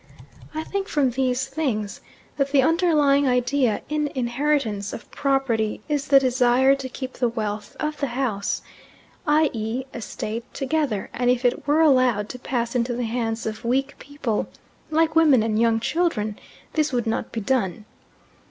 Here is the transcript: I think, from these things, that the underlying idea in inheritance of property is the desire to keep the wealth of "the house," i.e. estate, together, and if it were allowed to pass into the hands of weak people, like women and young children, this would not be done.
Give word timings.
I 0.55 0.63
think, 0.63 0.87
from 0.87 1.11
these 1.11 1.45
things, 1.45 2.01
that 2.35 2.51
the 2.51 2.63
underlying 2.63 3.27
idea 3.27 3.83
in 3.87 4.07
inheritance 4.15 4.93
of 4.93 5.11
property 5.11 5.81
is 5.87 6.07
the 6.07 6.19
desire 6.19 6.73
to 6.73 6.89
keep 6.89 7.13
the 7.13 7.29
wealth 7.29 7.77
of 7.79 7.99
"the 7.99 8.07
house," 8.07 8.63
i.e. 9.27 9.83
estate, 9.93 10.51
together, 10.55 11.11
and 11.13 11.29
if 11.29 11.45
it 11.45 11.67
were 11.67 11.81
allowed 11.81 12.29
to 12.29 12.39
pass 12.39 12.73
into 12.73 12.95
the 12.95 13.03
hands 13.03 13.45
of 13.45 13.63
weak 13.63 13.99
people, 13.99 14.47
like 14.89 15.15
women 15.15 15.43
and 15.43 15.59
young 15.61 15.79
children, 15.79 16.39
this 16.73 16.91
would 16.91 17.05
not 17.05 17.31
be 17.31 17.39
done. 17.41 17.85